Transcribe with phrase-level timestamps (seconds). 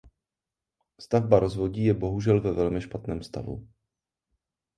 [1.01, 3.67] Stavba rozvodí je bohužel ve velmi špatném stavu.